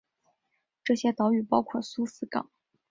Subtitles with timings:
[0.83, 2.49] 这些岛屿包括苏斯港。